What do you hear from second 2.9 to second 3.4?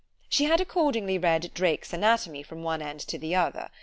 to the